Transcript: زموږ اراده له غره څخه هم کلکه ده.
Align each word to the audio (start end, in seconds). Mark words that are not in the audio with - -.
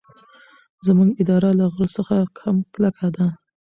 زموږ 0.85 1.09
اراده 1.19 1.49
له 1.59 1.65
غره 1.73 1.87
څخه 1.95 2.15
هم 2.41 2.57
کلکه 2.73 3.07
ده. 3.15 3.27